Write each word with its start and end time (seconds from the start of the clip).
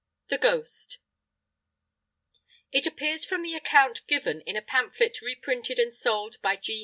THE 0.31 0.39
GHOST 0.39 0.97
It 2.71 2.87
appears 2.87 3.23
from 3.23 3.43
the 3.43 3.53
account 3.53 4.01
given 4.07 4.41
in 4.47 4.55
a 4.55 4.61
pamphlet 4.63 5.21
reprinted 5.21 5.77
and 5.77 5.93
sold 5.93 6.41
by 6.41 6.55
G. 6.55 6.79